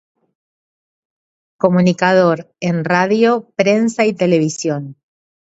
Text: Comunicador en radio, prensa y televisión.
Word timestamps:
Comunicador 1.59 2.51
en 2.59 2.83
radio, 2.85 3.51
prensa 3.55 4.07
y 4.07 4.13
televisión. 4.15 4.95